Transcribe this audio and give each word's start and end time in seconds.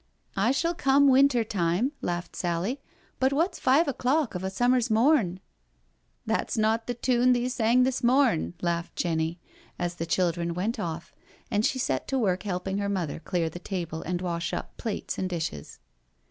"I 0.35 0.49
shall 0.49 0.73
come 0.73 1.07
winter 1.07 1.43
time," 1.43 1.91
laughed 2.01 2.35
Sally;" 2.35 2.81
but 3.19 3.31
wot's 3.31 3.59
five 3.59 3.87
o'clock 3.87 4.33
of 4.33 4.43
a 4.43 4.49
summer's 4.49 4.89
morn."" 4.89 5.39
That's 6.25 6.57
not 6.57 6.87
the 6.87 6.95
tune 6.95 7.33
thee 7.33 7.47
sang 7.49 7.83
this 7.83 8.03
morn," 8.03 8.55
laughed 8.63 8.95
'Jenny, 8.95 9.39
as 9.77 9.93
the 9.97 10.07
children 10.07 10.55
went 10.55 10.79
off, 10.79 11.13
and 11.51 11.63
she 11.63 11.77
set 11.77 12.07
to 12.07 12.17
work 12.17 12.41
helping 12.41 12.79
her 12.79 12.89
mother 12.89 13.19
clear 13.19 13.47
the 13.47 13.59
table 13.59 14.01
and 14.01 14.23
wash 14.23 14.53
up 14.53 14.75
plates 14.75 15.19
and 15.19 15.29
dishes. 15.29 15.77